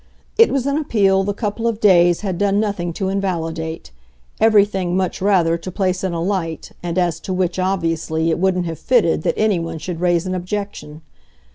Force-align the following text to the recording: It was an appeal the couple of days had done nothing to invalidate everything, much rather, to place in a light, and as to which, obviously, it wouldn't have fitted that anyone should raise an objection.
It 0.35 0.49
was 0.51 0.65
an 0.65 0.79
appeal 0.79 1.23
the 1.23 1.31
couple 1.31 1.67
of 1.67 1.79
days 1.79 2.21
had 2.21 2.39
done 2.39 2.59
nothing 2.59 2.91
to 2.93 3.07
invalidate 3.07 3.91
everything, 4.39 4.97
much 4.97 5.21
rather, 5.21 5.59
to 5.59 5.71
place 5.71 6.03
in 6.03 6.11
a 6.11 6.19
light, 6.23 6.71
and 6.81 6.97
as 6.97 7.19
to 7.19 7.31
which, 7.31 7.59
obviously, 7.59 8.31
it 8.31 8.39
wouldn't 8.39 8.65
have 8.65 8.79
fitted 8.79 9.21
that 9.21 9.37
anyone 9.37 9.77
should 9.77 9.99
raise 10.01 10.25
an 10.25 10.33
objection. 10.33 11.03